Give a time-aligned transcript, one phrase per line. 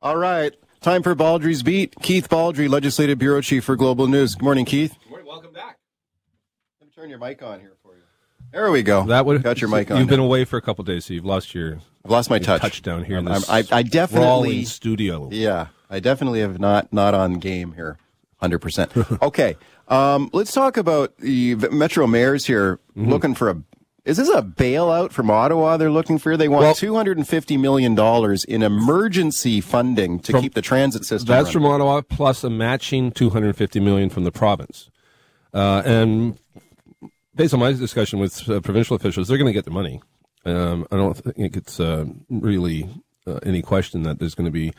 [0.00, 0.54] All right.
[0.80, 1.94] Time for Baldrey's Beat.
[2.02, 4.36] Keith Baldrey, Legislative Bureau Chief for Global News.
[4.36, 4.96] Good morning, Keith.
[5.02, 5.26] Good morning.
[5.26, 5.78] Welcome back.
[6.80, 8.02] Let me turn your mic on here for you.
[8.52, 9.04] There we go.
[9.06, 9.98] That would got your mic on.
[9.98, 11.80] You've been away for a couple days, so you've lost your.
[12.04, 12.62] I've lost my your touch.
[12.62, 13.50] touchdown here in I'm- this.
[13.50, 15.28] I, I definitely studio.
[15.32, 17.98] Yeah, I definitely have not not on game here,
[18.36, 18.92] hundred percent.
[19.22, 19.56] Okay,
[19.88, 23.10] um, let's talk about the Metro mayors here Mm-hmm.
[23.10, 23.62] looking for a.
[24.04, 25.76] Is this a bailout from Ottawa?
[25.76, 26.36] They're looking for.
[26.36, 30.54] They want Well- two hundred and fifty million dollars in emergency funding to From- keep
[30.54, 31.26] the transit system.
[31.28, 31.52] That's running.
[31.52, 34.90] from Ottawa, plus a matching 250 million from the province.
[35.52, 36.38] Uh, and
[37.34, 40.00] based on my discussion with uh, provincial officials, they're going to get the money.
[40.44, 42.88] Um, I don't think it's uh, really
[43.26, 44.72] uh, any question that there's going to be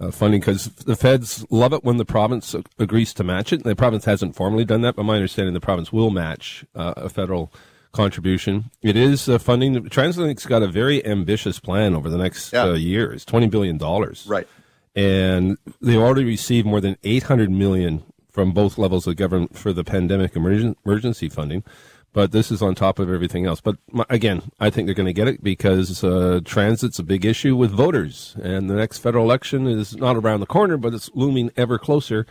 [0.00, 3.62] uh, funding because the feds love it when the province agrees to match it.
[3.62, 7.08] The province hasn't formally done that, but my understanding the province will match uh, a
[7.08, 7.52] federal
[7.96, 8.70] contribution.
[8.82, 9.74] It is uh, funding.
[9.86, 12.64] TransLink's got a very ambitious plan over the next Yeah.
[12.64, 14.46] uh, years, twenty billion dollars right.
[14.94, 19.82] and they've already received more than 800 million from both levels of government for the
[19.84, 21.64] pandemic emergen- emergency funding.
[22.12, 23.60] But this is on top of everything else.
[23.60, 27.26] But my, again, I think they're going to get it because uh, transit's a big
[27.26, 31.10] issue with voters, and the next federal election is not around the corner, but it's
[31.14, 32.26] looming ever closer.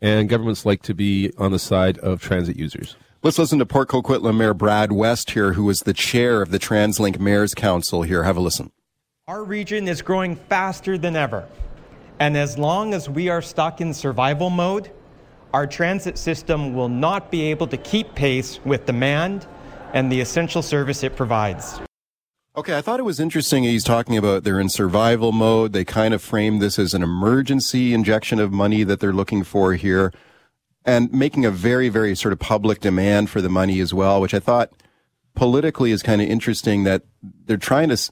[0.00, 2.96] And governments like to be on the side of transit users.
[3.20, 6.58] Let's listen to Port Coquitlam Mayor Brad West here, who is the chair of the
[6.60, 8.02] TransLink Mayors Council.
[8.02, 8.70] Here, have a listen.
[9.26, 11.48] Our region is growing faster than ever.
[12.20, 14.92] And as long as we are stuck in survival mode,
[15.52, 19.48] our transit system will not be able to keep pace with demand
[19.94, 21.80] and the essential service it provides.
[22.54, 23.64] Okay, I thought it was interesting.
[23.64, 25.72] He's talking about they're in survival mode.
[25.72, 29.74] They kind of frame this as an emergency injection of money that they're looking for
[29.74, 30.12] here
[30.84, 34.34] and making a very, very sort of public demand for the money as well, which
[34.34, 34.70] I thought
[35.34, 37.02] politically is kind of interesting that
[37.46, 38.10] they're trying to s-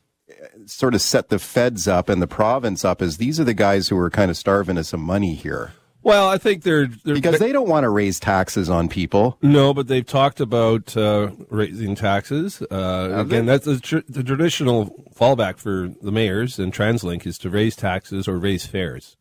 [0.67, 3.89] sort of set the feds up and the province up as these are the guys
[3.89, 7.39] who are kind of starving of some money here Well, I think they're, they're because
[7.41, 9.39] they don't want to raise taxes on people.
[9.43, 12.63] No, but they've talked about uh, raising taxes.
[12.71, 14.87] Uh, again, that's the, tr- the traditional
[15.17, 19.17] fallback for the mayors and TransLink is to raise taxes or raise fares.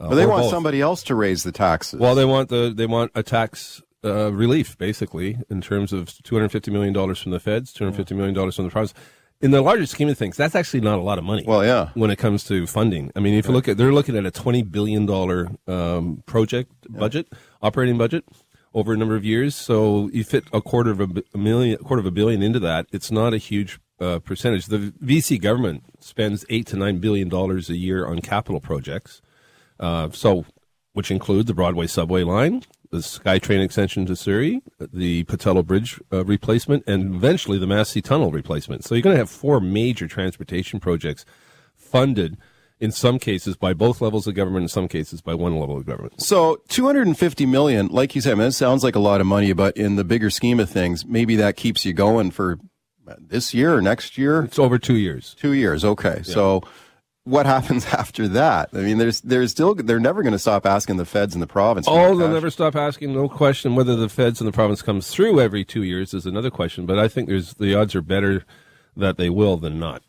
[0.00, 0.50] Uh, But they want both.
[0.50, 2.00] somebody else to raise the taxes.
[2.00, 6.34] Well, they want the they want a tax uh, relief basically in terms of two
[6.34, 8.94] hundred fifty million dollars from the feds, two hundred fifty million dollars from the province.
[9.40, 11.44] In the larger scheme of things, that's actually not a lot of money.
[11.46, 11.90] Well, yeah.
[11.94, 14.30] When it comes to funding, I mean, if you look at, they're looking at a
[14.30, 17.28] twenty billion dollar um, project budget,
[17.60, 18.24] operating budget
[18.74, 19.54] over a number of years.
[19.54, 22.60] So you fit a quarter of a, a million, a quarter of a billion into
[22.60, 22.86] that.
[22.92, 24.66] It's not a huge uh, percentage.
[24.66, 29.20] The BC government spends eight to nine billion dollars a year on capital projects.
[29.82, 30.46] Uh, so,
[30.94, 36.24] which include the Broadway subway line, the SkyTrain extension to Surrey, the Pattullo Bridge uh,
[36.24, 38.84] replacement, and eventually the Massey Tunnel replacement.
[38.84, 41.24] So you're going to have four major transportation projects
[41.74, 42.36] funded
[42.78, 45.86] in some cases by both levels of government, in some cases by one level of
[45.86, 46.20] government.
[46.20, 49.76] So 250 million, like you said, man, it sounds like a lot of money, but
[49.76, 52.58] in the bigger scheme of things, maybe that keeps you going for
[53.08, 55.34] uh, this year or next year, It's over two years.
[55.38, 55.84] two years.
[55.84, 56.22] Okay.
[56.24, 56.62] So
[57.24, 58.70] what happens after that?
[58.72, 61.46] I mean, there's, there's still, they're never going to stop asking the feds and the
[61.46, 61.86] province.
[61.88, 63.12] Oh, they'll never stop asking.
[63.14, 66.50] No question whether the feds and the province comes through every two years is another
[66.50, 66.86] question.
[66.86, 68.44] But I think there's the odds are better
[68.96, 70.02] that they will than not.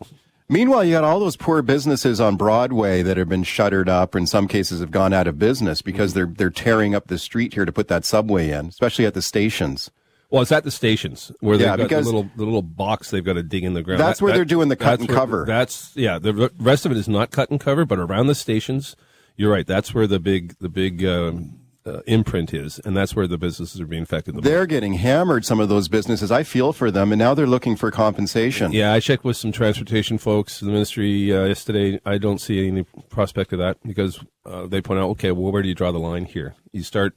[0.50, 4.18] Meanwhile, you got all those poor businesses on Broadway that have been shuttered up, or
[4.18, 6.20] in some cases have gone out of business because mm-hmm.
[6.20, 9.22] they're, they're tearing up the street here to put that subway in, especially at the
[9.22, 9.90] stations.
[10.34, 13.24] Well, it's at the stations where they've Yeah, got the little the little box they've
[13.24, 14.00] got to dig in the ground.
[14.02, 15.46] That's where they're doing the cut and where- cover.
[15.46, 16.18] That's yeah.
[16.18, 18.96] The rest of it is not cut and cover, but around the stations,
[19.38, 19.68] you're right.
[19.68, 23.80] That's where the big the big um, uh, imprint is, and that's where the businesses
[23.80, 24.34] are being affected.
[24.34, 24.42] The.
[24.42, 26.32] They're getting hammered, some of those businesses.
[26.32, 28.72] I feel for them, and now they're looking for compensation.
[28.72, 32.00] Yeah, I checked with some transportation folks in the ministry uh, yesterday.
[32.08, 35.62] I don't see any prospect of that because uh, they point out, okay, well, where
[35.62, 36.56] do you draw the line here?
[36.72, 37.14] You start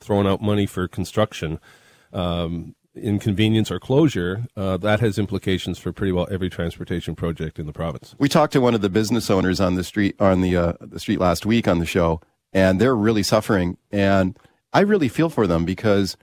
[0.00, 1.58] throwing out money for construction,
[2.16, 4.46] um, inconvenience or closure.
[4.56, 8.14] Uh, that has implications for pretty well every transportation project in the province.
[8.18, 10.98] We talked to one of the business owners on the street on the uh, the
[10.98, 12.20] street last week on the show,
[12.52, 13.76] and they're really suffering.
[13.92, 14.38] And
[14.72, 16.16] I really feel for them because,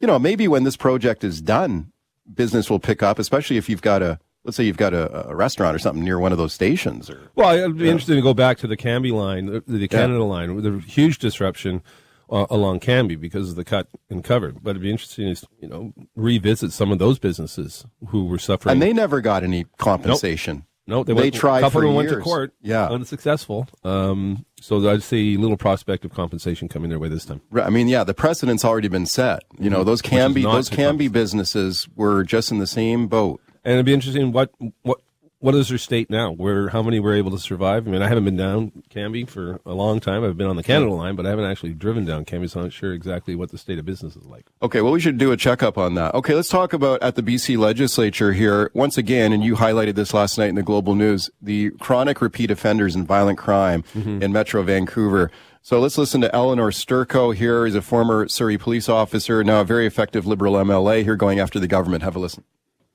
[0.00, 1.92] you know, maybe when this project is done,
[2.32, 5.34] business will pick up, especially if you've got a let's say you've got a, a
[5.34, 7.10] restaurant or something near one of those stations.
[7.10, 10.22] Or Well, it'd be interesting to go back to the Cambie line, the, the Canada
[10.22, 11.82] line, the huge disruption
[12.30, 14.52] uh, along Cambie because of the cut and cover.
[14.52, 18.72] But it'd be interesting to you know revisit some of those businesses who were suffering.
[18.72, 20.64] and they never got any compensation.
[20.86, 22.52] no, they, they went, tried A couple for of them went to court.
[22.60, 22.88] Yeah.
[22.88, 23.68] unsuccessful.
[23.84, 27.40] Um, so I'd see little prospect of compensation coming their way this time.
[27.50, 29.44] Right, I mean, yeah, the precedent's already been set.
[29.58, 33.40] You know, those can be those can be businesses were just in the same boat.
[33.64, 34.50] And it'd be interesting what
[34.82, 35.00] what
[35.38, 36.32] what is their state now?
[36.32, 37.86] Where how many were able to survive?
[37.86, 40.24] I mean, I haven't been down Cambie for a long time.
[40.24, 42.66] I've been on the Canada line, but I haven't actually driven down Cambie, so I'm
[42.66, 44.46] not sure exactly what the state of business is like.
[44.62, 46.14] Okay, well, we should do a checkup on that.
[46.14, 50.14] Okay, let's talk about at the BC legislature here once again, and you highlighted this
[50.14, 54.22] last night in the Global News: the chronic repeat offenders and violent crime mm-hmm.
[54.22, 55.30] in Metro Vancouver.
[55.60, 57.66] So let's listen to Elenore Sturko here.
[57.66, 61.58] He's a former Surrey police officer, now a very effective Liberal MLA here going after
[61.58, 62.04] the government.
[62.04, 62.44] Have a listen.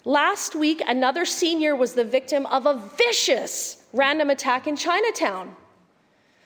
[0.05, 5.55] Last week, another senior was the victim of a vicious random attack in Chinatown.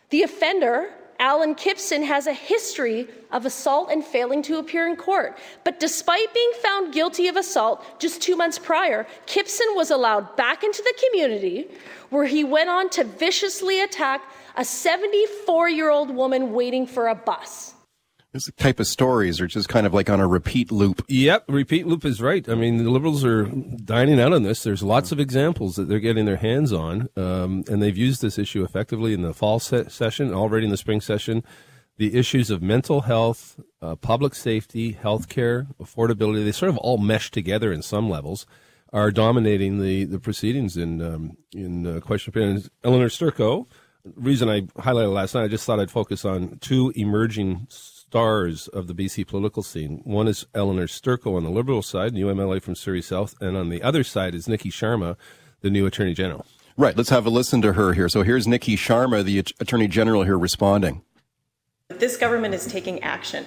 [0.09, 5.37] The offender, Alan Kipson, has a history of assault and failing to appear in court.
[5.63, 10.65] But despite being found guilty of assault just two months prior, Kipson was allowed back
[10.65, 11.69] into the community
[12.09, 14.21] where he went on to viciously attack
[14.57, 17.74] a 74 year old woman waiting for a bus.
[18.35, 21.05] This type of stories are just kind of like on a repeat loop.
[21.07, 22.45] Yep, repeat loop is right.
[22.49, 24.61] I mean, the liberals are dining out on this.
[24.61, 28.37] There's lots of examples that they're getting their hands on, um, and they've used this
[28.37, 31.45] issue effectively in the fall se- session, already in the spring session.
[31.95, 37.31] The issues of mental health, uh, public safety, healthcare, affordability, they sort of all mesh
[37.31, 38.45] together in some levels
[38.91, 42.69] are dominating the, the proceedings in um, in uh, question period.
[42.83, 43.67] Elenore Sturko,
[44.03, 47.67] reason I highlighted last night, I just thought I'd focus on two emerging
[48.15, 49.99] stars of the BC political scene.
[50.05, 53.67] One is Elenore Sturko on the Liberal side, new MLA from Surrey South, and on
[53.67, 55.17] the other side is Niki Sharma,
[55.59, 56.45] the new Attorney General.
[56.77, 56.95] Right.
[56.95, 58.07] Let's have a listen to her here.
[58.07, 61.01] So here's Niki Sharma, the Attorney General, here responding.
[61.89, 63.45] This government is taking action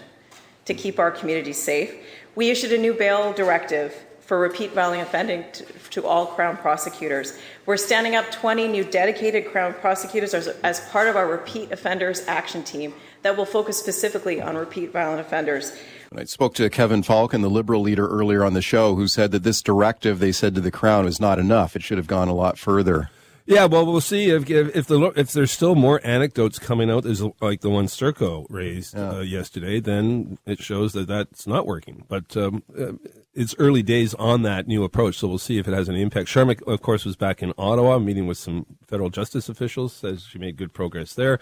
[0.66, 1.94] to keep our communities safe.
[2.34, 7.38] We issued a new bail directive for repeat violent offending to, to, all Crown prosecutors.
[7.64, 12.26] We're standing up 20 new dedicated Crown prosecutors as, as, part of our repeat offenders
[12.26, 12.92] action team
[13.22, 15.76] that will focus specifically on repeat violent offenders.
[16.16, 19.42] I spoke to Kevin Falcon, the Liberal leader, earlier on the show, who said that
[19.42, 21.76] this directive, they said to the Crown, is not enough.
[21.76, 23.10] It should have gone a lot further.
[23.48, 27.06] Yeah, well, we'll see if if if, the, if there's still more anecdotes coming out,
[27.06, 29.10] as like the one Sturko raised yeah.
[29.10, 32.04] uh, yesterday, then it shows that that's not working.
[32.08, 32.92] But um, uh,
[33.34, 36.28] it's early days on that new approach, so we'll see if it has any impact.
[36.28, 39.94] Sharma, of course, was back in Ottawa meeting with some federal justice officials.
[39.94, 41.40] Says she made good progress there.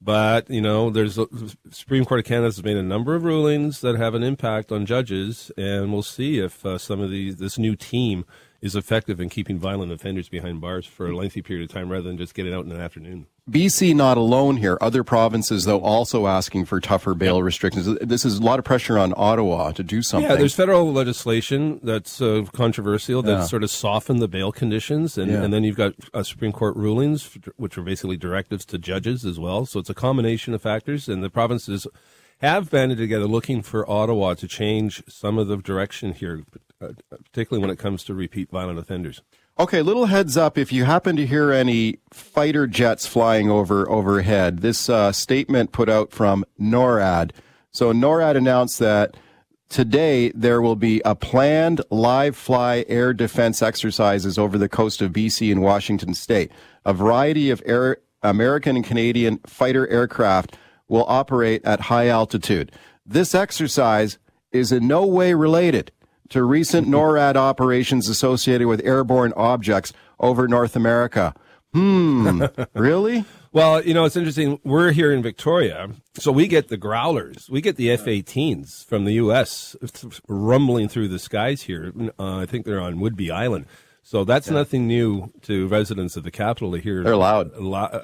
[0.00, 1.18] But you know, there's
[1.70, 4.86] Supreme Court of Canada has made a number of rulings that have an impact on
[4.86, 8.24] judges, and we'll see if uh, some of these this new team
[8.60, 12.08] is effective in keeping violent offenders behind bars for a lengthy period of time rather
[12.08, 13.26] than just getting out in an afternoon.
[13.48, 14.76] BC not alone here.
[14.80, 17.86] Other provinces, though, also asking for tougher bail restrictions.
[18.00, 20.28] This is a lot of pressure on Ottawa to do something.
[20.28, 23.44] Yeah, there's federal legislation that's uh, controversial that yeah.
[23.44, 25.44] sort of softened the bail conditions, and, yeah.
[25.44, 29.38] and then you've got uh, Supreme Court rulings, which are basically directives to judges as
[29.38, 29.64] well.
[29.64, 31.86] So it's a combination of factors, and the provinces
[32.38, 36.42] have banded together looking for Ottawa to change some of the direction here,
[36.80, 39.22] uh, particularly when it comes to repeat violent offenders.
[39.58, 44.58] Okay, little heads up if you happen to hear any fighter jets flying over overhead.
[44.58, 47.30] This uh, statement put out from NORAD.
[47.70, 49.16] So NORAD announced that
[49.70, 55.12] today there will be a planned live fly air defense exercises over the coast of
[55.12, 56.52] BC and Washington state.
[56.84, 60.54] A variety of air, American and Canadian fighter aircraft
[60.86, 62.72] will operate at high altitude.
[63.06, 64.18] This exercise
[64.52, 65.92] is in no way related
[66.30, 71.34] to recent NORAD operations associated with airborne objects over North America.
[71.72, 72.44] Hmm,
[72.74, 73.24] really?
[73.52, 74.60] Well, you know, it's interesting.
[74.64, 77.48] We're here in Victoria, so we get the growlers.
[77.50, 79.74] We get the F 18s from the U.S.
[80.28, 81.92] rumbling through the skies here.
[82.18, 83.66] Uh, I think they're on Whidbey Island.
[84.02, 84.54] So that's yeah.
[84.54, 87.02] nothing new to residents of the capital to hear.
[87.02, 87.50] They're loud.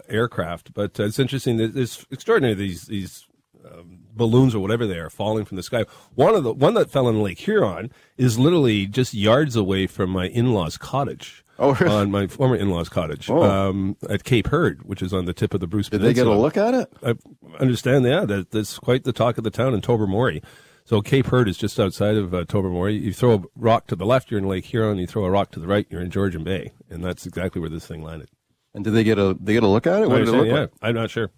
[0.09, 0.75] aircraft.
[0.75, 1.61] But uh, it's interesting.
[1.61, 3.26] It's extraordinary, these, these
[3.64, 5.85] um, balloons or whatever they are falling from the sky.
[6.14, 10.11] One of the one that fell in Lake Huron is literally just yards away from
[10.11, 11.45] my in-laws' cottage.
[11.59, 11.95] Oh, really?
[11.95, 13.42] on my former in-laws' cottage oh.
[13.42, 15.88] um, at Cape Hurd, which is on the tip of the Bruce.
[15.88, 16.25] Did Peninsula.
[16.25, 16.92] they get a look at it?
[17.04, 18.04] I understand.
[18.04, 20.42] Yeah, that, that's quite the talk of the town in Tobermory.
[20.85, 22.95] So Cape Hurd is just outside of uh, Tobermory.
[22.95, 24.99] You throw a rock to the left, you're in Lake Huron.
[24.99, 27.71] You throw a rock to the right, you're in Georgian Bay, and that's exactly where
[27.71, 28.28] this thing landed.
[28.75, 30.09] And did they get a they get a look at it?
[30.09, 30.71] What did it look yeah, like?
[30.81, 31.31] I'm not sure.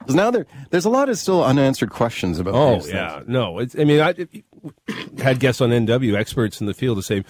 [0.00, 2.54] Because now there, there's a lot of still unanswered questions about.
[2.54, 3.28] Oh yeah, things.
[3.28, 3.58] no.
[3.58, 4.14] It's, I mean, I
[5.22, 7.24] had guests on NW, experts in the field, to say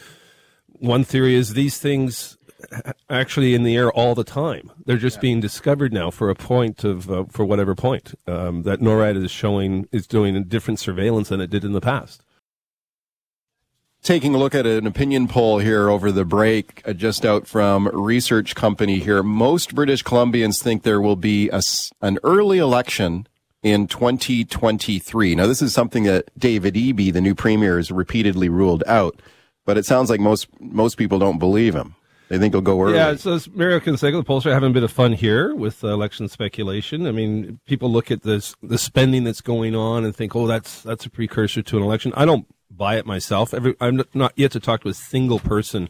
[0.64, 2.38] one theory is these things
[3.10, 4.70] actually in the air all the time.
[4.86, 5.22] They're just yeah.
[5.22, 9.30] being discovered now for a point of uh, for whatever point um, that NORAD is
[9.30, 12.22] showing is doing a different surveillance than it did in the past
[14.02, 17.88] taking a look at an opinion poll here over the break, uh, just out from
[17.88, 19.22] research company here.
[19.22, 21.60] Most British Columbians think there will be a,
[22.00, 23.26] an early election
[23.62, 25.34] in 2023.
[25.34, 29.20] Now, this is something that David Eby, the new premier, has repeatedly ruled out,
[29.66, 31.94] but it sounds like most most people don't believe him.
[32.28, 32.94] They think it'll go early.
[32.94, 37.08] Yeah, so Canseco, the pollster, having a bit of fun here with uh, election speculation.
[37.08, 40.80] I mean, people look at this the spending that's going on and think, oh, that's
[40.82, 42.12] that's a precursor to an election.
[42.16, 43.52] I don't buy it myself.
[43.52, 45.88] Every, I'm not yet to talk to a single person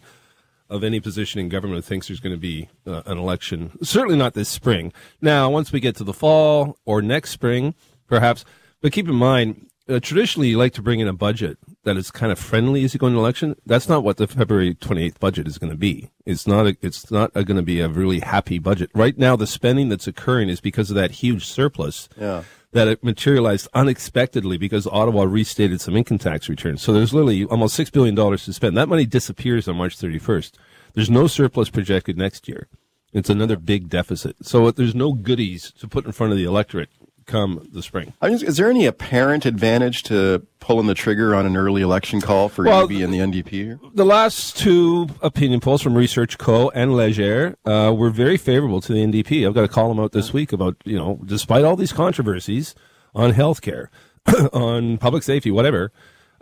[0.68, 3.76] of any position in government who thinks there's going to be uh, an election.
[3.82, 4.92] Certainly not this spring.
[5.20, 7.74] Now, once we get to the fall or next spring,
[8.06, 8.44] perhaps.
[8.80, 12.10] But keep in mind, uh, traditionally you like to bring in a budget that is
[12.10, 13.56] kind of friendly as you go into election.
[13.66, 16.10] That's not what the February 28th budget is going to be.
[16.24, 16.66] It's not.
[16.66, 18.90] A, it's not going to be a really happy budget.
[18.94, 22.08] Right now, the spending that's occurring is because of that huge surplus.
[22.18, 22.44] Yeah.
[22.72, 26.82] That it materialized unexpectedly because Ottawa restated some income tax returns.
[26.82, 28.76] So there's literally almost six billion dollars to spend.
[28.76, 30.52] That money disappears on March 31st.
[30.94, 32.68] There's no surplus projected next year.
[33.12, 34.36] It's another big deficit.
[34.42, 36.90] So there's no goodies to put in front of the electorate
[37.30, 38.12] come the spring.
[38.22, 42.64] is there any apparent advantage to pulling the trigger on an early election call for
[42.64, 43.94] well, Eby and the NDP?
[43.94, 46.70] The last two opinion polls from Research Co.
[46.70, 49.46] and Leger uh, were very favorable to the NDP.
[49.46, 52.74] I've got a column out this week about, you know, despite all these controversies
[53.14, 53.90] on health care,
[54.52, 55.92] on public safety, whatever,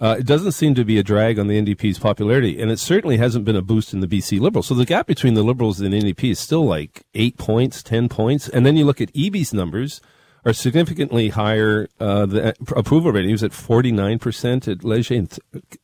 [0.00, 3.16] uh, it doesn't seem to be a drag on the NDP's popularity, and it certainly
[3.16, 4.68] hasn't been a boost in the BC Liberals.
[4.68, 8.08] So the gap between the Liberals and the NDP is still like eight points, ten
[8.08, 10.00] points, and then you look at Eby's numbers–
[10.48, 11.88] are significantly higher.
[12.00, 15.38] Uh, the approval rating was at 49% at Leger, and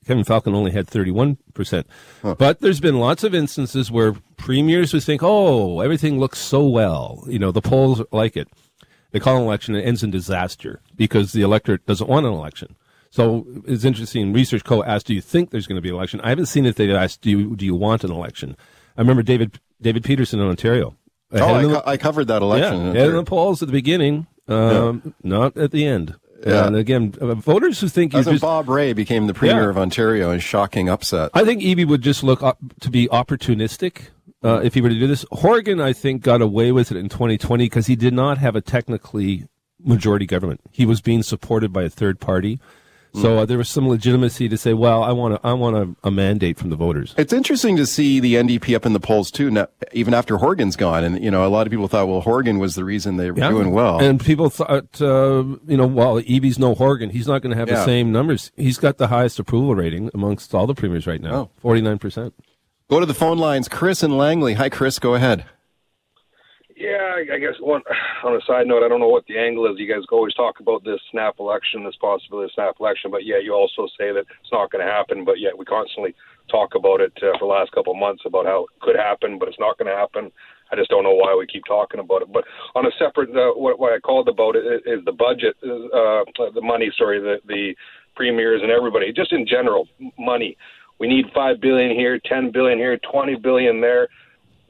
[0.06, 1.84] Kevin Falcon only had 31%.
[2.22, 2.34] Huh.
[2.38, 7.24] But there's been lots of instances where premiers would think, oh, everything looks so well.
[7.28, 8.48] You know, the polls like it.
[9.10, 12.74] They call an election, it ends in disaster because the electorate doesn't want an election.
[13.10, 14.32] So it's interesting.
[14.32, 14.82] Research Co.
[14.82, 16.90] asked, "Do you think there's going to be an election?" I haven't seen if they've
[16.90, 18.56] asked, "Do you do you want an election?"
[18.96, 20.96] I remember David David Peterson in Ontario.
[21.30, 22.94] Oh, I, co- I, covered that election.
[22.94, 25.12] Yeah, in the polls at the beginning, um, yeah.
[25.22, 26.16] Not at the end.
[26.46, 26.66] Yeah.
[26.66, 29.70] And again, uh, voters who think As just, Bob Rae became the premier yeah.
[29.70, 31.30] of Ontario in shocking upset.
[31.32, 34.08] I think Eby would just look up to be opportunistic
[34.42, 35.24] uh, if he were to do this.
[35.32, 38.60] Horgan, I think, got away with it in 2020 because he did not have a
[38.60, 39.46] technically
[39.82, 40.60] majority government.
[40.70, 42.60] He was being supported by a third party.
[43.14, 46.10] So uh, there was some legitimacy to say, well, I want I want a, a,
[46.10, 47.14] mandate from the voters.
[47.16, 50.74] It's interesting to see the NDP up in the polls too, now, even after Horgan's
[50.74, 51.04] gone.
[51.04, 53.38] And you know, a lot of people thought, well, Horgan was the reason they were
[53.38, 53.50] yeah.
[53.50, 54.00] doing well.
[54.00, 57.10] And people thought, uh, you know, well, Eby's no Horgan.
[57.10, 57.76] He's not going to have yeah.
[57.76, 58.50] the same numbers.
[58.56, 61.50] He's got the highest approval rating amongst all the premiers right now, oh.
[61.58, 62.34] forty nine percent.
[62.90, 63.68] Go to the phone lines.
[63.68, 64.54] Chris and Langley.
[64.54, 64.98] Hi, Chris.
[64.98, 65.44] Go ahead.
[66.84, 67.82] Yeah, I guess one
[68.24, 69.78] on a side note, I don't know what the angle is.
[69.78, 73.40] You guys always talk about this snap election, this possibility of snap election, but yeah,
[73.42, 75.24] you also say that it's not going to happen.
[75.24, 76.14] But yet we constantly
[76.50, 79.38] talk about it uh, for the last couple of months about how it could happen,
[79.38, 80.30] but it's not going to happen.
[80.70, 82.32] I just don't know why we keep talking about it.
[82.32, 86.24] But on a separate, uh, what, what I called about it is the budget, uh,
[86.52, 86.92] the money.
[86.96, 87.74] Sorry, the the
[88.16, 89.88] premiers and everybody, just in general,
[90.18, 90.56] money.
[91.00, 94.08] We need five billion here, ten billion here, twenty billion there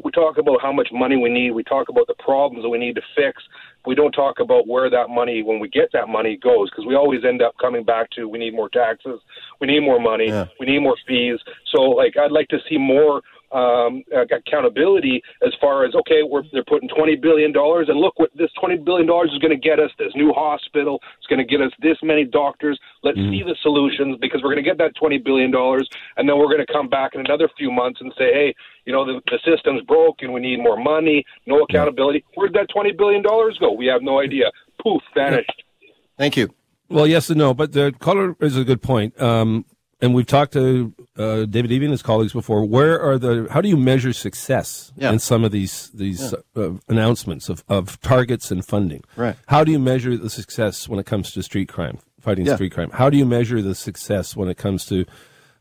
[0.03, 1.53] we talk about how much money we need.
[1.53, 3.43] We talk about the problems that we need to fix.
[3.87, 6.95] We don't talk about where that money, when we get that money, goes because we
[6.95, 9.21] always end up coming back to we need more taxes,
[9.61, 10.47] we need more money, yeah.
[10.59, 11.39] we need more fees.
[11.71, 13.23] So, like, I'd like to see more
[13.55, 18.31] um, accountability as far as okay, we're they're putting twenty billion dollars, and look what
[18.37, 19.91] this twenty billion dollars is going to get us.
[19.99, 22.79] This new hospital, it's going to get us this many doctors.
[23.03, 23.31] Let's mm.
[23.31, 26.53] see the solutions because we're going to get that twenty billion dollars, and then we're
[26.53, 29.39] going to come back in another few months and say, hey, you know, the, the
[29.45, 30.33] system's broken.
[30.33, 31.25] We need more money.
[31.47, 32.25] No accountability.
[32.35, 33.73] Where'd that twenty billion dollars go?
[33.73, 34.51] We have no idea.
[34.83, 35.63] Poof, vanished.
[36.19, 36.55] Thank you.
[36.89, 39.21] Well, yes and no, but the caller is a good point.
[39.21, 39.65] Um,
[40.05, 42.63] and we've talked to uh, David Eby and his colleagues before.
[42.63, 43.49] Where are the?
[43.51, 45.11] How do you measure success yeah.
[45.11, 46.63] in some of these these yeah.
[46.63, 49.03] uh, announcements of, of targets and funding?
[49.17, 49.35] Right.
[49.47, 52.57] How do you measure the success when it comes to street crime, fighting yeah.
[52.57, 52.91] street crime?
[52.91, 55.07] How do you measure the success when it comes to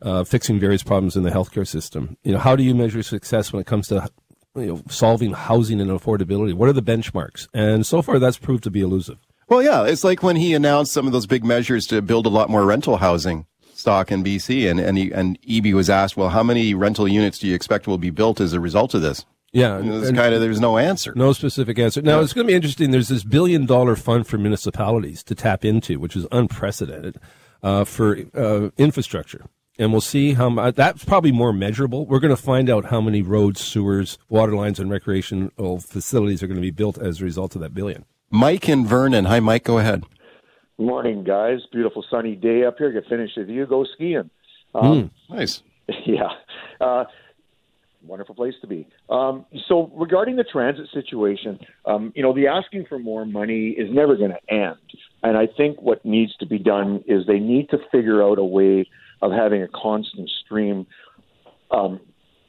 [0.02, 2.18] uh, fixing various problems in the healthcare system?
[2.24, 4.10] You know, how do you measure success when it comes to
[4.56, 6.54] you know, solving housing and affordability?
[6.54, 7.48] What are the benchmarks?
[7.54, 9.20] And so far, that's proved to be elusive.
[9.48, 12.30] Well, yeah, it's like when he announced some of those big measures to build a
[12.30, 13.46] lot more rental housing
[13.84, 17.38] stock in BC, and and, he, and Eby was asked, well, how many rental units
[17.38, 19.26] do you expect will be built as a result of this?
[19.52, 22.02] Yeah, and kind of there's no answer, no specific answer.
[22.02, 22.24] Now yeah.
[22.24, 22.90] it's going to be interesting.
[22.90, 27.18] There's this billion dollar fund for municipalities to tap into, which is unprecedented
[27.62, 29.46] uh, for uh, infrastructure,
[29.78, 30.74] and we'll see how much.
[30.74, 32.08] That's probably more measurable.
[32.08, 36.48] We're going to find out how many roads, sewers, water lines, and recreational facilities are
[36.48, 38.06] going to be built as a result of that billion.
[38.32, 39.26] Mike and Vernon.
[39.26, 39.66] Hi, Mike.
[39.66, 40.04] Go ahead.
[40.78, 41.60] Morning, guys.
[41.72, 42.92] Beautiful sunny day up here.
[42.92, 43.66] Get finished with you.
[43.66, 44.30] Go skiing.
[44.74, 45.62] Um, mm, nice.
[46.06, 46.30] Yeah.
[46.80, 47.04] Uh,
[48.02, 48.88] wonderful place to be.
[49.10, 53.94] Um, so, regarding the transit situation, um, you know, the asking for more money is
[53.94, 54.78] never going to end.
[55.24, 58.44] And I think what needs to be done is they need to figure out a
[58.44, 58.86] way
[59.22, 60.88] of having a constant stream
[61.72, 62.00] um,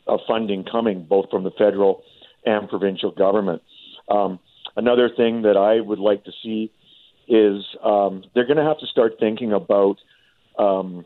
[0.06, 2.02] of funding coming, both from the federal
[2.46, 3.62] and provincial government.
[4.08, 4.38] Um,
[4.76, 6.72] another thing that I would like to see
[7.28, 9.96] is um, they're going to have to start thinking about
[10.58, 11.04] um,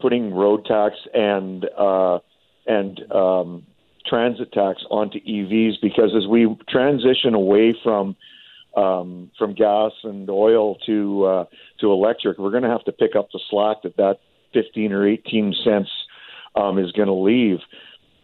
[0.00, 2.18] putting road tax and uh,
[2.66, 3.66] and um,
[4.06, 8.16] transit tax onto EVs because as we transition away from
[8.76, 11.44] um, from gas and oil to uh,
[11.80, 14.20] to electric, we're going to have to pick up the slack that that
[14.52, 15.90] 15 or 18 cents
[16.56, 17.58] um, is going to leave.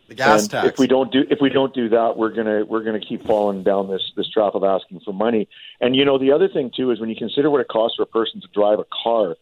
[0.09, 0.69] The gas and tax.
[0.69, 3.63] If we don't do if we don't do that, we're gonna we're gonna keep falling
[3.63, 5.49] down this this trap of asking for money.
[5.81, 8.03] And you know the other thing too is when you consider what it costs for
[8.03, 9.37] a person to drive a car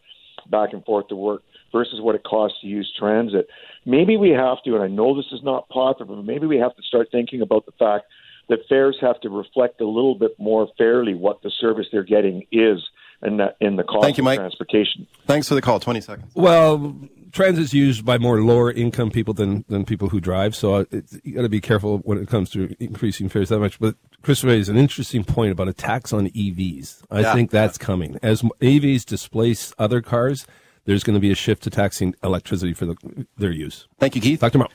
[0.49, 3.47] back and forth to work versus what it costs to use transit,
[3.85, 4.75] maybe we have to.
[4.75, 7.65] And I know this is not popular, but maybe we have to start thinking about
[7.65, 8.05] the fact
[8.49, 12.45] that fares have to reflect a little bit more fairly what the service they're getting
[12.51, 12.79] is
[13.23, 14.39] in the, in the cost Thank you, of Mike.
[14.39, 15.07] transportation.
[15.25, 15.79] Thanks for the call.
[15.79, 16.31] 20 seconds.
[16.35, 16.95] Well,
[17.35, 21.19] transit's used by more lower income people than, than people who drive, so uh, it's,
[21.23, 23.77] you got to be careful when it comes to increasing fares that much.
[23.79, 27.03] But Chris raised an interesting point about a tax on EVs.
[27.11, 27.33] I Yeah.
[27.33, 30.47] think that's coming as EVs displace other cars.
[30.85, 33.87] There's going to be a shift to taxing electricity for the, their use.
[33.99, 34.39] Thank you, Keith.
[34.39, 34.71] Talk tomorrow.